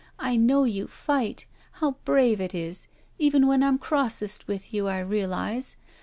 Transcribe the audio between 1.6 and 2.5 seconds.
How brave